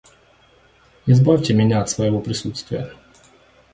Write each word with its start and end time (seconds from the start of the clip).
Избавьте 1.05 1.53
меня 1.53 1.79
от 1.79 1.91
своего 1.91 2.21
присутствия. 2.21 2.89